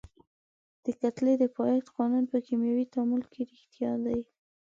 [0.85, 4.19] د کتلې د پایښت قانون په کیمیاوي تعامل کې ریښتیا دی.